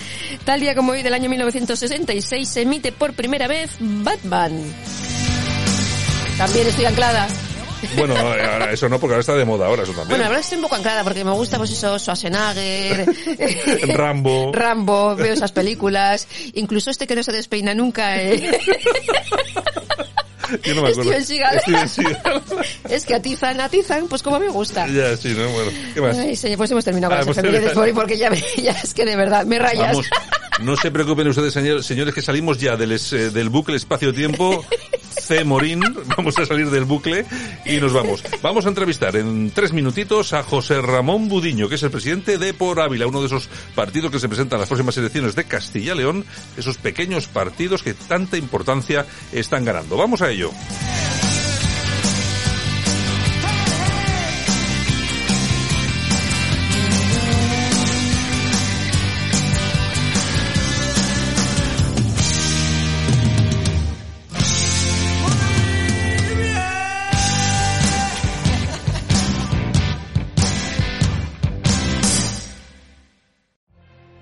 Tal 0.44 0.60
día 0.60 0.74
como 0.74 0.92
hoy 0.92 1.02
del 1.02 1.14
año 1.14 1.28
1966 1.28 2.48
se 2.48 2.62
emite 2.62 2.92
por 2.92 3.12
primera 3.14 3.48
vez 3.48 3.70
Batman. 3.80 4.52
También 6.38 6.66
estoy 6.66 6.84
anclada. 6.84 7.28
Bueno, 7.96 8.16
ahora 8.16 8.72
eso 8.72 8.88
no, 8.88 8.98
porque 8.98 9.14
ahora 9.14 9.20
está 9.20 9.34
de 9.34 9.44
moda 9.44 9.66
ahora 9.66 9.82
eso 9.82 9.92
también. 9.92 10.08
Bueno, 10.10 10.24
verdad 10.24 10.40
estoy 10.40 10.56
un 10.56 10.62
poco 10.62 10.74
anclada 10.76 11.04
porque 11.04 11.24
me 11.24 11.32
gusta 11.32 11.56
pues 11.58 11.70
eso, 11.70 11.98
Schwarzenegger, 11.98 13.06
Rambo. 13.96 14.52
Rambo, 14.52 15.14
veo 15.16 15.32
esas 15.34 15.52
películas, 15.52 16.26
incluso 16.54 16.90
este 16.90 17.06
que 17.06 17.14
no 17.16 17.22
se 17.22 17.32
despeina 17.32 17.74
nunca, 17.74 18.20
eh. 18.20 18.58
Yo 20.62 20.74
no 20.76 20.82
me 20.82 20.90
acuerdo. 20.90 21.10
Steven 21.10 21.24
Seagal. 21.24 21.60
Steven 21.60 21.88
Seagal. 21.88 22.42
es 22.88 23.04
que 23.04 23.14
atizan, 23.14 23.60
atizan, 23.60 24.06
pues 24.06 24.22
como 24.22 24.38
me 24.38 24.48
gusta. 24.48 24.86
ya, 24.86 25.16
sí, 25.16 25.34
¿no? 25.36 25.48
Bueno, 25.50 25.70
¿qué 25.92 26.00
más? 26.00 26.16
Ay, 26.18 26.36
señor, 26.36 26.58
pues 26.58 26.70
hemos 26.70 26.84
terminado 26.84 27.10
con 27.10 27.22
Ah, 27.36 27.42
las 27.42 27.76
hoy 27.76 27.92
porque 27.92 28.16
ya, 28.16 28.30
me- 28.30 28.40
ya 28.62 28.70
es 28.72 28.94
que 28.94 29.04
de 29.04 29.16
verdad 29.16 29.44
me 29.44 29.58
rayas. 29.58 29.88
Vamos, 29.88 30.06
no 30.60 30.76
se 30.76 30.90
preocupen 30.90 31.28
ustedes, 31.28 31.54
señor- 31.54 31.82
señores, 31.82 32.14
que 32.14 32.22
salimos 32.22 32.58
ya 32.58 32.76
del, 32.76 32.92
eh, 32.92 32.98
del 33.32 33.48
bucle 33.48 33.76
espacio-tiempo. 33.76 34.64
C. 35.18 35.44
Morín, 35.44 35.80
vamos 36.16 36.38
a 36.38 36.46
salir 36.46 36.70
del 36.70 36.84
bucle 36.84 37.24
y 37.64 37.78
nos 37.78 37.92
vamos. 37.92 38.22
Vamos 38.42 38.64
a 38.64 38.68
entrevistar 38.68 39.16
en 39.16 39.50
tres 39.50 39.72
minutitos 39.72 40.32
a 40.32 40.42
José 40.44 40.80
Ramón 40.80 41.28
Budiño, 41.28 41.68
que 41.68 41.74
es 41.74 41.82
el 41.82 41.90
presidente 41.90 42.38
de 42.38 42.54
Por 42.54 42.78
Ávila, 42.80 43.06
uno 43.08 43.20
de 43.20 43.26
esos 43.26 43.48
partidos 43.74 44.12
que 44.12 44.20
se 44.20 44.28
presentan 44.28 44.58
a 44.58 44.60
las 44.60 44.68
próximas 44.68 44.96
elecciones 44.98 45.34
de 45.34 45.44
Castilla 45.44 45.94
y 45.94 45.98
León, 45.98 46.24
esos 46.56 46.76
pequeños 46.76 47.26
partidos 47.26 47.82
que 47.82 47.94
tanta 47.94 48.36
importancia 48.36 49.04
están 49.32 49.64
ganando. 49.64 49.96
Vamos 49.96 50.22
a 50.22 50.30
ello. 50.30 50.52